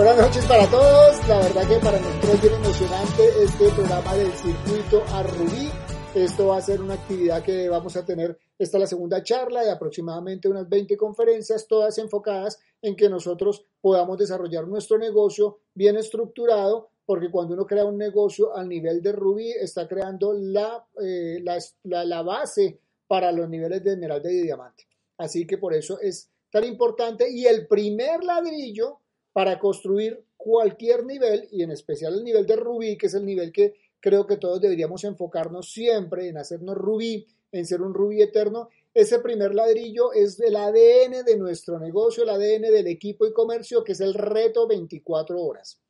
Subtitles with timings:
[0.00, 1.28] Buenas noches para todos.
[1.28, 5.68] La verdad que para nosotros es bien emocionante este programa del circuito a Rubí.
[6.14, 8.38] Esto va a ser una actividad que vamos a tener.
[8.58, 13.66] Esta es la segunda charla de aproximadamente unas 20 conferencias, todas enfocadas en que nosotros
[13.78, 19.12] podamos desarrollar nuestro negocio bien estructurado, porque cuando uno crea un negocio al nivel de
[19.12, 21.58] Rubí, está creando la, eh, la,
[22.06, 24.86] la base para los niveles de esmeralda y de diamante.
[25.18, 27.30] Así que por eso es tan importante.
[27.30, 29.00] Y el primer ladrillo
[29.32, 33.52] para construir cualquier nivel, y en especial el nivel de rubí, que es el nivel
[33.52, 38.68] que creo que todos deberíamos enfocarnos siempre en hacernos rubí, en ser un rubí eterno,
[38.94, 43.84] ese primer ladrillo es el ADN de nuestro negocio, el ADN del equipo y comercio,
[43.84, 45.80] que es el reto 24 horas.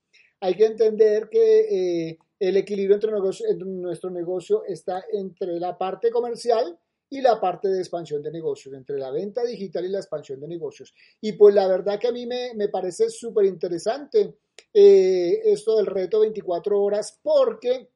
[0.41, 3.11] Hay que entender que eh, el equilibrio entre,
[3.49, 6.79] entre nuestro negocio está entre la parte comercial,
[7.11, 10.47] y la parte de expansión de negocios, entre la venta digital y la expansión de
[10.47, 10.95] negocios.
[11.21, 14.39] Y pues la verdad que a mí me, parece súper interesante
[14.73, 17.91] eh, esto del reto 24 horas porque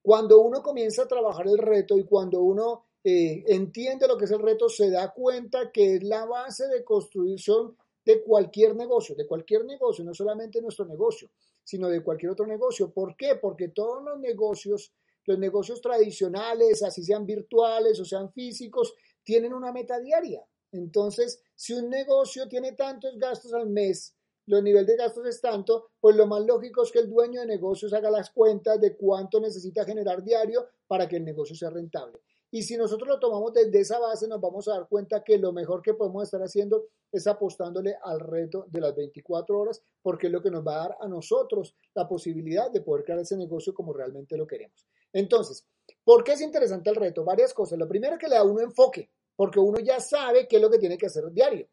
[0.00, 4.30] cuando uno comienza a trabajar el reto y cuando uno eh, entiende lo que es
[4.30, 9.26] el reto, se da cuenta que es la base de construcción de cualquier negocio, de
[9.26, 11.28] cualquier negocio, no solamente nuestro negocio,
[11.64, 12.92] sino de cualquier otro negocio.
[12.92, 13.34] ¿Por qué?
[13.34, 14.92] Porque todos los negocios
[15.26, 20.44] los negocios tradicionales, así sean virtuales o sean físicos, tienen una meta diaria.
[20.72, 24.14] Entonces, si un negocio tiene tantos gastos al mes,
[24.46, 27.46] los niveles de gastos es tanto, pues lo más lógico es que el dueño de
[27.46, 32.20] negocios haga las cuentas de cuánto necesita generar diario para que el negocio sea rentable.
[32.52, 35.52] Y si nosotros lo tomamos desde esa base, nos vamos a dar cuenta que lo
[35.52, 40.32] mejor que podemos estar haciendo es apostándole al reto de las 24 horas, porque es
[40.32, 43.74] lo que nos va a dar a nosotros la posibilidad de poder crear ese negocio
[43.74, 44.86] como realmente lo queremos.
[45.12, 45.66] Entonces,
[46.04, 47.24] ¿por qué es interesante el reto?
[47.24, 47.78] Varias cosas.
[47.78, 50.78] Lo primero que le da uno enfoque, porque uno ya sabe qué es lo que
[50.78, 51.68] tiene que hacer diario.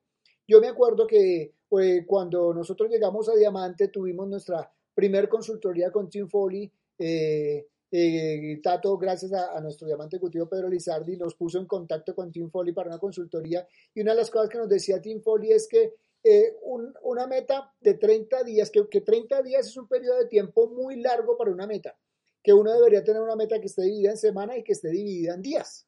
[0.48, 6.10] Yo me acuerdo que pues, cuando nosotros llegamos a Diamante tuvimos nuestra primer consultoría con
[6.10, 6.72] Tim Foley.
[7.00, 12.32] Eh, eh, Tato, gracias a, nuestro diamante ejecutivo Pedro Lizardi, nos puso en contacto con
[12.32, 13.68] Tim Foley para una consultoría.
[13.94, 15.94] Y una de las cosas que nos decía Tim Foley es que
[16.24, 16.56] eh,
[17.04, 21.02] una meta de 30 días, que, que 30 días es un periodo de tiempo muy
[21.02, 21.96] largo para una meta
[22.44, 25.34] que uno debería tener una meta que esté dividida en semanas y que esté dividida
[25.34, 25.88] en días.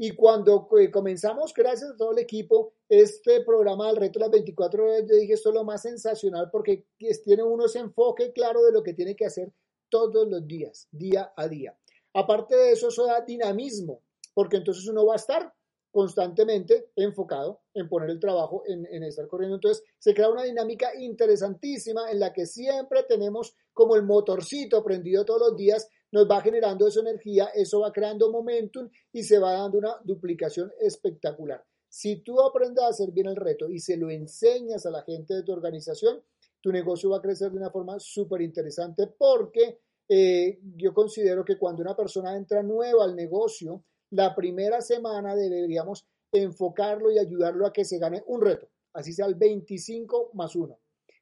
[0.00, 4.30] Y cuando eh, comenzamos, gracias a todo el equipo, este programa del reto de las
[4.30, 6.86] 24 horas, yo dije, esto es lo más sensacional porque
[7.24, 9.52] tiene uno ese enfoque claro de lo que tiene que hacer
[9.88, 11.76] todos los días, día a día.
[12.14, 14.02] Aparte de eso, eso da dinamismo,
[14.34, 15.52] porque entonces uno va a estar
[15.90, 19.56] constantemente enfocado en poner el trabajo en, estar corriendo.
[19.56, 25.24] Entonces se crea una dinámica interesantísima en la que siempre tenemos como el motorcito prendido
[25.24, 29.52] todos los días, nos va generando esa energía, eso va creando momentum y se va
[29.52, 31.64] dando una duplicación espectacular.
[31.88, 35.34] Si tú aprendes a hacer bien el reto y se lo enseñas a la gente
[35.34, 36.22] de tu organización,
[36.60, 39.78] tu negocio va a crecer de una forma súper interesante porque
[40.08, 46.06] eh, yo considero que cuando una persona entra nueva al negocio, la primera semana deberíamos
[46.32, 50.78] enfocarlo y ayudarlo a que se gane un reto, así sea el 25 más 1.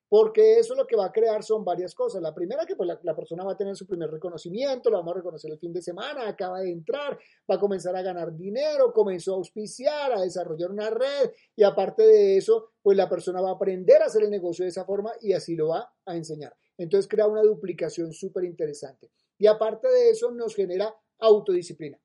[0.09, 2.23] Porque eso lo que va a crear son varias cosas.
[2.23, 5.17] La primera, que pues la, persona va a tener su primer reconocimiento, lo vamos a
[5.17, 7.19] reconocer el fin de semana, acaba de entrar,
[7.51, 12.05] va a comenzar a ganar dinero, comenzó a auspiciar, a desarrollar una red y aparte
[12.07, 15.13] de eso, pues la persona va a aprender a hacer el negocio de esa forma
[15.21, 16.55] y así lo va a enseñar.
[16.79, 19.11] Entonces crea una duplicación súper interesante.
[19.39, 21.99] Y aparte de eso, nos genera autodisciplina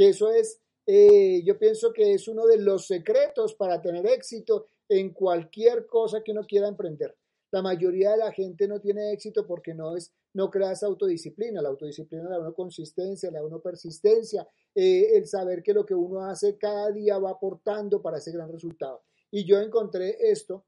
[0.00, 4.64] que eso es, eh, yo pienso que es uno de los secretos para tener éxito
[4.88, 7.14] en cualquier cosa que uno quiera emprender.
[7.52, 11.60] La mayoría de la gente no tiene éxito porque no es, no crea esa autodisciplina.
[11.60, 15.84] La autodisciplina le da una consistencia, le da una persistencia, eh, el saber que lo
[15.84, 19.02] que uno hace cada día va aportando para ese gran resultado.
[19.30, 20.64] Y yo encontré esto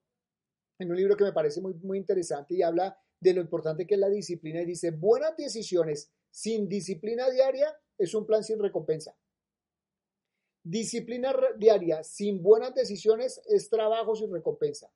[0.78, 3.94] en un libro que me parece muy, muy interesante y habla de lo importante que
[3.94, 9.16] es la disciplina y dice, buenas decisiones sin disciplina diaria es un plan sin recompensa.
[10.64, 14.92] Disciplina diaria sin buenas decisiones es trabajo sin recompensa.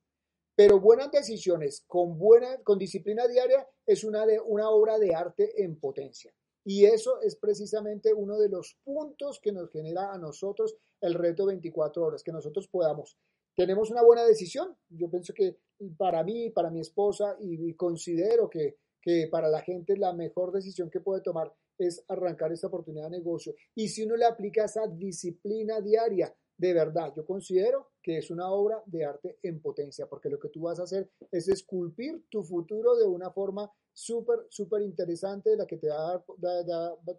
[0.55, 5.79] Pero buenas decisiones con, buena, con disciplina diaria es una, una obra de arte en
[5.79, 6.33] potencia.
[6.65, 11.45] Y eso es precisamente uno de los puntos que nos genera a nosotros el reto
[11.45, 13.17] 24 horas, que nosotros podamos.
[13.55, 14.75] Tenemos una buena decisión.
[14.89, 15.59] Yo pienso que
[15.97, 20.89] para mí, para mi esposa, y, considero que, que para la gente la mejor decisión
[20.89, 23.53] que puede tomar es arrancar esta oportunidad de negocio.
[23.75, 28.49] Y si uno le aplica esa disciplina diaria, de verdad, yo considero que es una
[28.51, 32.43] obra de arte en potencia, porque lo que tú vas a hacer es esculpir tu
[32.43, 36.23] futuro de una forma súper, súper interesante, la que te va, a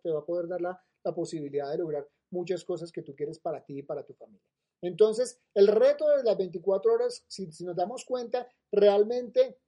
[0.03, 3.39] te va a poder dar la, la posibilidad de lograr muchas cosas que tú quieres
[3.39, 4.43] para ti y para tu familia.
[4.83, 9.59] Entonces, el reto de las 24 horas, si, si nos damos cuenta, realmente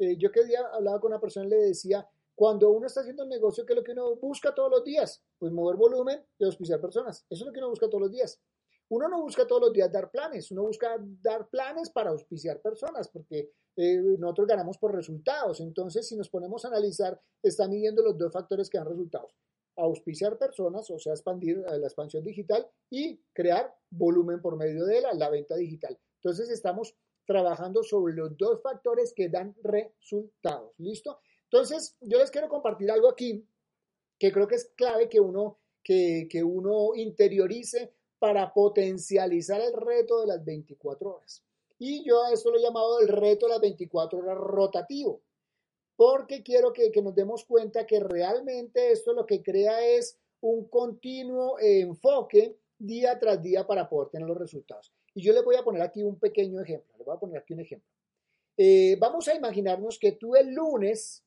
[0.00, 2.08] Eh, yo que día hablaba con una persona y le decía,
[2.40, 5.22] cuando uno está haciendo un negocio, ¿qué es lo que uno busca todos los días?
[5.38, 7.26] Pues mover volumen y auspiciar personas.
[7.28, 8.40] Eso es lo que uno busca todos los días.
[8.88, 13.10] Uno no busca todos los días dar planes, uno busca dar planes para auspiciar personas,
[13.10, 15.60] porque eh, nosotros ganamos por resultados.
[15.60, 19.36] Entonces, si nos ponemos a analizar, está midiendo los dos factores que dan resultados.
[19.76, 25.02] Auspiciar personas, o sea, expandir eh, la expansión digital y crear volumen por medio de
[25.02, 25.98] la, la venta digital.
[26.22, 26.96] Entonces, estamos
[27.26, 30.72] trabajando sobre los dos factores que dan resultados.
[30.78, 31.20] ¿Listo?
[31.52, 33.44] Entonces, yo les quiero compartir algo aquí
[34.18, 40.20] que creo que es clave que uno, que, que uno interiorice para potencializar el reto
[40.20, 41.42] de las 24 horas.
[41.78, 45.22] Y yo a esto lo he llamado el reto de las 24 horas rotativo,
[45.96, 51.58] porque quiero que, nos demos cuenta que realmente esto lo que crea es un continuo
[51.58, 54.92] enfoque día tras día para poder tener los resultados.
[55.14, 56.94] Y yo les voy a poner aquí un pequeño ejemplo.
[56.98, 57.88] Les voy a poner aquí un ejemplo.
[58.58, 61.24] Eh, vamos a imaginarnos que tú el lunes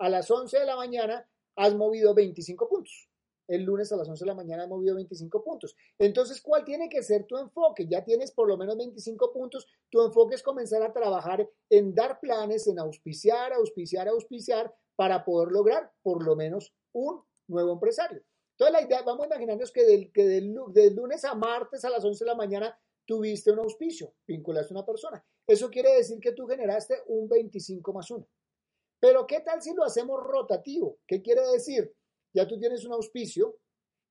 [0.00, 3.10] a las 11 de la mañana has movido 25 puntos
[3.50, 5.76] el lunes a las 11 de la mañana ha movido 25 puntos.
[5.98, 7.88] Entonces, ¿cuál tiene que ser tu enfoque?
[7.88, 9.66] Ya tienes por lo menos 25 puntos.
[9.90, 15.50] Tu enfoque es comenzar a trabajar en dar planes, en auspiciar, auspiciar, auspiciar para poder
[15.50, 18.22] lograr por lo menos un nuevo empresario.
[18.52, 20.54] Entonces, la idea, vamos a imaginarnos que del, que del,
[20.94, 24.86] lunes a martes a las 11 de la mañana tuviste un auspicio, vinculaste a una
[24.86, 25.24] persona.
[25.44, 28.24] Eso quiere decir que tú generaste un 25 más 1.
[29.00, 30.98] Pero ¿qué tal si lo hacemos rotativo?
[31.06, 31.92] ¿Qué quiere decir?
[32.32, 33.56] ya tú tienes un auspicio.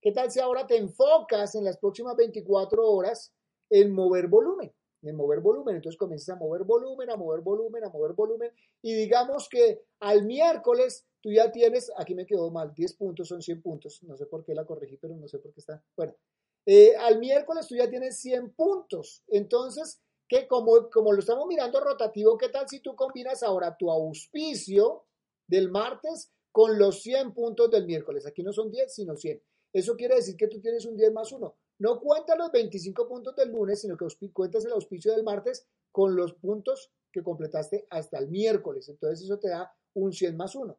[0.02, 3.34] ¿Qué tal si ahora te enfocas en las próximas 24 horas
[3.70, 4.74] en mover volumen?
[5.02, 5.76] En mover volumen.
[5.76, 8.52] Entonces comienzas a mover volumen, a mover volumen, a mover volumen.
[8.82, 13.42] Y digamos que al miércoles tú ya tienes, aquí me quedó mal, 10 puntos son
[13.42, 14.02] 100 puntos.
[14.04, 15.84] No sé por qué la corregí, pero no sé por qué está.
[15.98, 16.16] Bueno,
[16.66, 19.24] eh, al miércoles tú ya tienes 100 puntos.
[19.28, 23.92] Entonces, que como, como lo estamos mirando rotativo, ¿qué tal si tú combinas ahora tu
[23.92, 25.04] auspicio
[25.48, 28.26] del martes con los 100 puntos del miércoles.
[28.26, 29.42] Aquí no son 10, sino 100.
[29.74, 31.56] Eso quiere decir que tú tienes un 10 más 1.
[31.80, 36.16] No cuenta los 25 puntos del lunes, sino que cuentas el auspicio del martes con
[36.16, 38.90] los puntos que completaste hasta el miércoles.
[38.90, 40.78] Entonces eso te da un 100 más 1.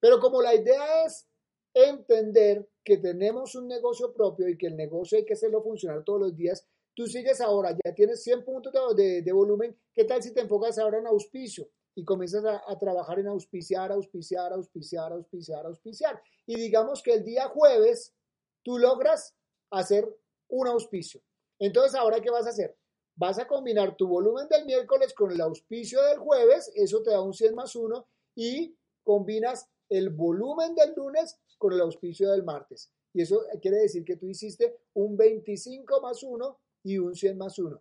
[0.00, 1.28] Pero como la idea es
[1.74, 6.20] entender que tenemos un negocio propio y que el negocio hay que hacerlo funcionar todos
[6.20, 10.40] los días, tú sigues ahora, ya tienes 100 puntos de, volumen, ¿qué tal si te
[10.40, 11.68] enfocas ahora en auspicio?
[11.94, 16.22] y comienzas a, trabajar en auspiciar, auspiciar, auspiciar, auspiciar, auspiciar.
[16.46, 18.14] Y digamos que el día jueves
[18.62, 19.36] tú logras
[19.70, 20.08] hacer
[20.48, 21.20] un auspicio.
[21.58, 22.74] Entonces, ¿ahora qué vas a hacer?
[23.14, 27.20] Vas a combinar tu volumen del miércoles con el auspicio del jueves, eso te da
[27.20, 28.06] un 100 más 1,
[28.36, 32.90] y combinas el volumen del lunes con el auspicio del martes.
[33.12, 37.58] Y eso quiere decir que tú hiciste un 25 más 1 y un 100 más
[37.58, 37.80] 1.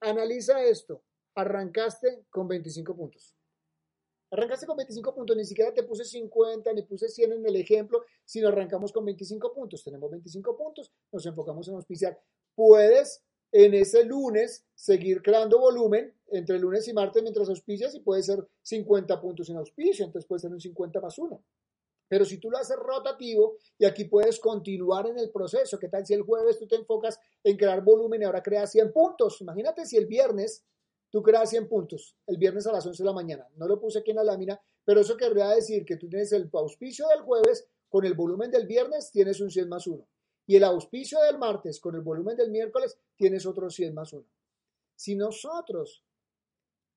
[0.00, 1.02] Analiza esto
[1.36, 3.34] arrancaste con 25 puntos.
[4.30, 8.04] Arrancaste con 25 puntos, ni siquiera te puse 50, ni puse 100 en el ejemplo,
[8.24, 9.84] sino arrancamos con 25 puntos.
[9.84, 12.18] Tenemos 25 puntos, nos enfocamos en auspiciar.
[12.54, 18.22] Puedes en ese lunes seguir creando volumen entre lunes y martes mientras auspicias y puede
[18.22, 21.44] ser 50 puntos en auspicio, entonces puede ser un 50 más 1.
[22.08, 26.06] Pero si tú lo haces rotativo y aquí puedes continuar en el proceso, ¿qué tal
[26.06, 29.40] si el jueves tú te enfocas en crear volumen y ahora creas 100 puntos?
[29.40, 30.64] Imagínate si el viernes
[31.10, 33.48] tú creas 100 puntos el viernes a las 11 de la mañana.
[33.56, 36.48] No lo puse aquí en la lámina, pero eso querría decir que tú tienes el
[36.52, 40.06] auspicio del jueves con el volumen del viernes, tienes un 100 más 1.
[40.46, 44.24] Y el auspicio del martes con el volumen del miércoles, tienes otro 100 más 1.
[44.94, 46.04] Si nosotros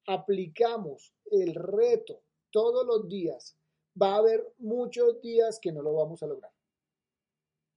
[0.06, 3.59] aplicamos el reto todos los días,
[4.00, 6.52] va a haber muchos días que no lo vamos a lograr.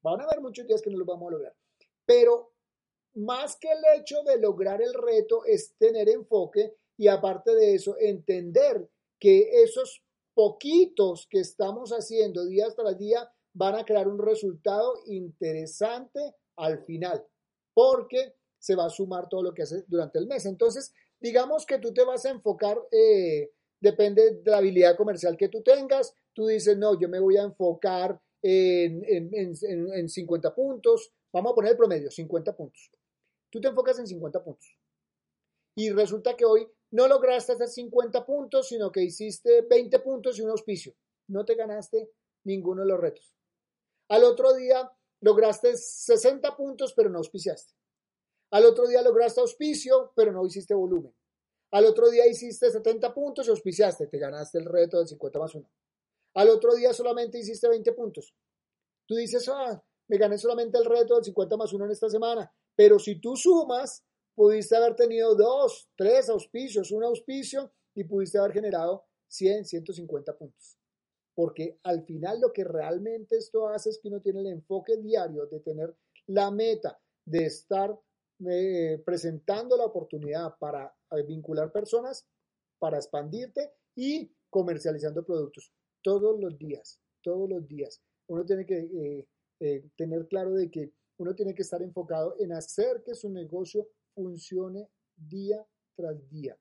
[0.03, 1.57] Van a haber muchos días que no lo vamos a lograr.
[2.05, 2.53] Pero
[3.15, 7.97] más que el hecho de lograr el reto es tener enfoque y aparte de eso,
[7.99, 8.89] entender
[9.19, 10.03] que esos
[10.35, 17.27] poquitos que estamos haciendo día tras día van a crear un resultado interesante al final,
[17.75, 20.47] porque se va a sumar todo lo que haces durante el mes.
[20.47, 23.51] Entonces, digamos que tú te vas a enfocar, eh,
[23.83, 27.43] depende de la habilidad comercial que tú tengas, tú dices, no, yo me voy a
[27.43, 32.91] enfocar en, en, en 50 puntos, vamos a poner el promedio, 50 puntos.
[33.51, 34.79] Tú te enfocas en 50 puntos.
[35.77, 40.43] Y resulta que hoy no lograste hacer 50 puntos, sino que hiciste 20 puntos y
[40.43, 40.95] un auspicio.
[41.29, 42.11] No te ganaste
[42.45, 43.35] ninguno de los retos.
[44.09, 47.75] Al otro día lograste 60 puntos, pero no auspiciaste.
[48.53, 51.15] Al otro día lograste auspicio, pero no hiciste volumen.
[51.73, 54.07] Al otro día hiciste 70 puntos y auspiciaste.
[54.07, 55.69] Te ganaste el reto del 50 más 1.
[56.35, 58.35] Al otro día solamente hiciste 20 puntos.
[59.07, 62.53] Tú dices, ah, me gané solamente el reto del 50 más 1 en esta semana.
[62.77, 68.53] Pero si tú sumas, pudiste haber tenido dos, tres auspicios, un auspicio y pudiste haber
[68.53, 70.79] generado 100, 150 puntos.
[71.35, 75.47] Porque al final lo que realmente esto hace es que uno tiene el enfoque diario
[75.47, 77.99] de tener la meta de estar
[78.47, 80.95] eh, presentando la oportunidad para
[81.27, 82.27] vincular personas,
[82.79, 88.03] para expandirte y comercializando productos todos los días, todos los días.
[88.27, 89.27] Uno tiene que
[89.61, 93.89] eh, tener claro de que uno tiene que estar enfocado en hacer que su negocio
[94.15, 95.65] funcione día
[95.95, 96.59] tras día,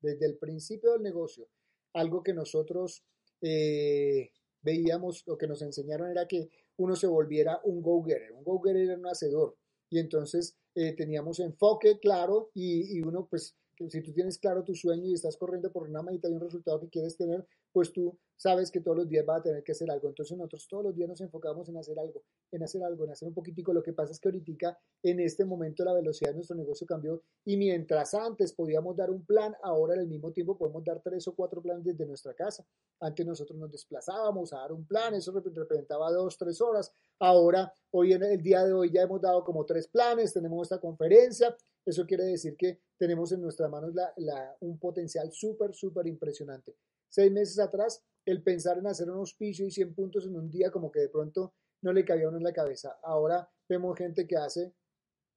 [0.00, 1.48] desde el principio del negocio.
[1.92, 3.04] Algo que nosotros
[3.42, 4.30] eh,
[4.62, 8.32] veíamos, lo que nos enseñaron era que uno se volviera un go-getter.
[8.32, 9.56] Un go-getter era un hacedor.
[9.90, 13.54] Y entonces eh, teníamos enfoque claro y, y, uno, pues,
[13.88, 16.80] si tú tienes claro tu sueño y estás corriendo por una meta y un resultado
[16.80, 19.90] que quieres tener, pues tú sabes que todos los días va a tener que hacer
[19.90, 20.08] algo.
[20.08, 23.28] Entonces nosotros todos los días nos enfocamos en hacer algo, en hacer algo, en hacer
[23.28, 23.72] un poquitico.
[23.72, 27.22] Lo que pasa es que ahorita en este momento la velocidad de nuestro negocio cambió
[27.44, 31.34] y mientras antes podíamos dar un plan, ahora al mismo tiempo podemos dar tres o
[31.34, 32.64] cuatro planes desde nuestra casa.
[33.00, 36.92] Antes nosotros nos desplazábamos a dar un plan, eso representaba dos, tres horas.
[37.18, 40.80] Ahora, hoy en el día de hoy ya hemos dado como tres planes, tenemos esta
[40.80, 41.56] conferencia.
[41.86, 43.92] Eso quiere decir que tenemos en nuestras manos
[44.60, 46.76] un potencial súper, súper impresionante
[47.14, 50.72] seis meses atrás, el pensar en hacer un auspicio y 100 puntos en un día
[50.72, 52.98] como que de pronto no le cabía uno en la cabeza.
[53.04, 54.74] Ahora vemos gente que hace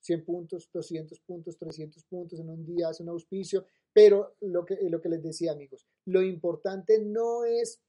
[0.02, 4.80] 100 puntos, 200 puntos, 300 puntos en un día, hace un auspicio, pero lo que,
[4.90, 7.80] lo que les decía amigos, lo importante no es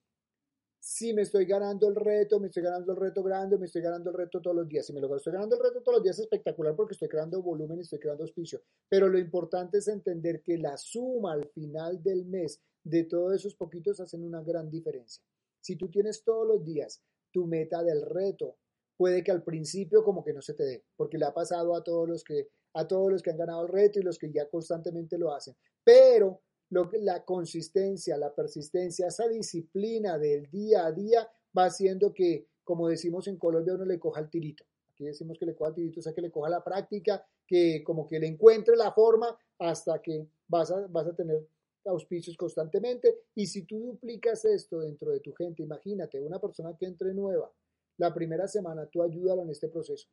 [0.81, 4.11] si me estoy ganando el reto, me estoy ganando el reto grande, me estoy ganando
[4.11, 4.87] el reto todos los días.
[4.87, 7.43] Si me lo estoy ganando el reto todos los días es espectacular porque estoy creando
[7.43, 8.63] volumen y estoy creando auspicio.
[8.89, 13.55] Pero lo importante es entender que la suma al final del mes de todos esos
[13.55, 15.23] poquitos hacen una gran diferencia.
[15.61, 18.57] Si tú tienes todos los días tu meta del reto,
[18.97, 21.83] puede que al principio como que no se te dé, porque le ha pasado a
[21.83, 24.49] todos los que a todos los que han ganado el reto y los que ya
[24.49, 25.57] constantemente lo hacen.
[25.83, 32.47] Pero lo, la consistencia, la persistencia, esa disciplina del día a día va haciendo que,
[32.65, 34.65] como decimos en Colombia, uno le coja el tirito.
[34.93, 37.83] Aquí decimos que le coja el tirito, o sea, que le coja la práctica, que
[37.85, 41.49] como que le encuentre la forma hasta que vas a, vas a tener
[41.87, 43.23] auspicios constantemente.
[43.35, 47.51] Y si tú duplicas esto dentro de tu gente, imagínate, una persona que entre nueva,
[47.97, 50.09] la primera semana tú ayúdalo en este proceso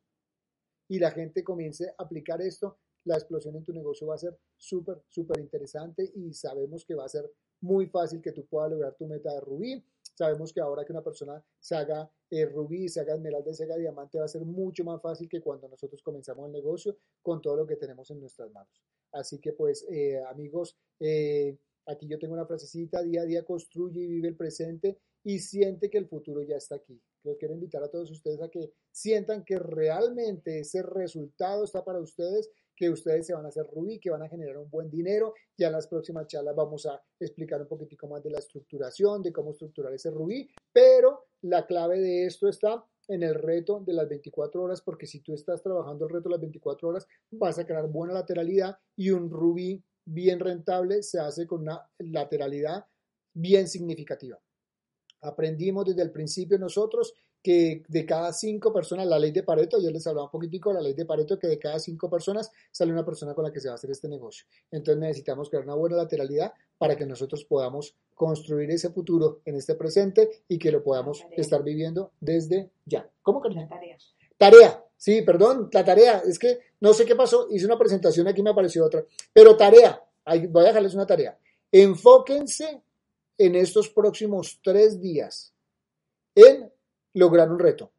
[0.88, 4.36] y la gente comience a aplicar esto, la explosión en tu negocio va a ser
[4.56, 8.94] súper, súper interesante y sabemos que va a ser muy fácil que tú puedas lograr
[8.96, 9.84] tu meta de rubí.
[10.14, 13.76] Sabemos que ahora que una persona se haga eh, rubí, se haga esmeralda, se haga
[13.76, 17.56] diamante, va a ser mucho más fácil que cuando nosotros comenzamos el negocio con todo
[17.56, 18.82] lo que tenemos en nuestras manos.
[19.12, 24.00] Así que pues eh, amigos, eh, aquí yo tengo una frasecita, día a día construye
[24.00, 27.00] y vive el presente y siente que el futuro ya está aquí.
[27.22, 32.00] Los quiero invitar a todos ustedes a que sientan que realmente ese resultado está para
[32.00, 35.34] ustedes que ustedes se van a hacer rubí, que van a generar un buen dinero.
[35.56, 39.32] Ya en las próximas charlas vamos a explicar un poquitico más de la estructuración, de
[39.32, 44.08] cómo estructurar ese rubí, pero la clave de esto está en el reto de las
[44.08, 47.64] 24 horas, porque si tú estás trabajando el reto de las 24 horas, vas a
[47.64, 52.84] crear buena lateralidad y un rubí bien rentable se hace con una lateralidad
[53.32, 54.38] bien significativa.
[55.22, 59.90] Aprendimos desde el principio nosotros que de cada cinco personas, la ley de Pareto, yo
[59.90, 63.04] les hablaba un poquitico, la ley de Pareto, que de cada cinco personas sale una
[63.04, 64.46] persona con la que se va a hacer este negocio.
[64.70, 69.74] Entonces necesitamos crear una buena lateralidad para que nosotros podamos construir ese futuro en este
[69.74, 73.08] presente y que lo podamos estar viviendo desde ya.
[73.22, 73.96] ¿Cómo, que Tarea.
[74.36, 74.84] Tarea.
[74.96, 76.22] Sí, perdón, la tarea.
[76.26, 77.48] Es que no sé qué pasó.
[77.50, 79.04] Hice una presentación, aquí me apareció otra.
[79.32, 80.02] Pero tarea.
[80.24, 81.38] Voy a dejarles una tarea.
[81.70, 82.82] Enfóquense
[83.38, 85.52] en estos próximos tres días
[86.34, 86.70] en
[87.16, 87.92] lograr un reto.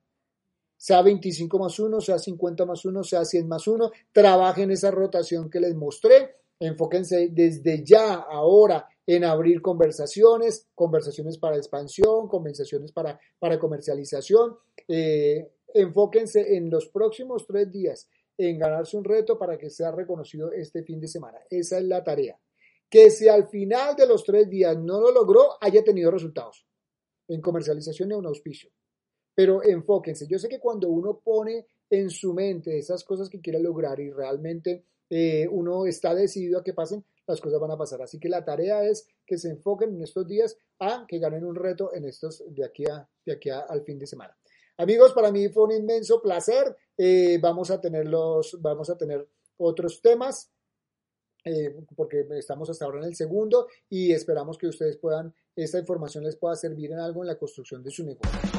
[0.78, 5.50] Sea 25 más 1, sea 50 más 1, sea 100 más 1, trabajen esa rotación
[5.50, 13.20] que les mostré, enfóquense desde ya, ahora, en abrir conversaciones, conversaciones para expansión, conversaciones para,
[13.40, 14.56] para comercialización.
[14.88, 18.08] Eh, enfóquense en los próximos tres días
[18.38, 21.40] en ganarse un reto para que sea reconocido este fin de semana.
[21.50, 22.40] Esa es la tarea.
[22.88, 26.68] Que si al final de los tres días no lo logró, haya tenido resultados
[27.28, 28.70] en comercialización y un auspicio
[29.38, 30.26] pero enfóquense.
[30.28, 34.10] Yo sé que cuando uno pone en su mente esas cosas que quiere lograr y
[34.10, 38.02] realmente eh, uno está decidido a que pasen, las cosas van a pasar.
[38.02, 41.54] Así que la tarea es que se enfoquen en estos días a que ganen un
[41.54, 44.36] reto en estos de aquí, a, de aquí al fin de semana.
[44.76, 46.76] Amigos, para mí fue un inmenso placer.
[46.98, 50.50] Eh, vamos a tener los, vamos a tener otros temas.
[51.46, 56.24] Eh, porque estamos hasta ahora en el segundo y esperamos que ustedes puedan, esta información
[56.24, 58.57] les pueda servir en algo en la construcción de su negocio.